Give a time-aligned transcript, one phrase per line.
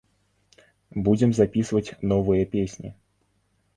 [1.07, 2.89] Будзем запісваць новыя песні.